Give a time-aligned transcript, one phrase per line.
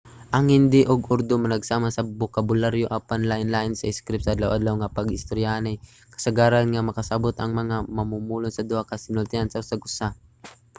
[0.35, 5.75] ang hindi ug urdu managsama sa bokabularyo apan lainlain sa iskrip; sa adlaw-adlaw nga pag-istoryahanay
[6.13, 10.07] kasagaran nga makasabot ang mga mamumulong sa duha ka sinultian sa usag usa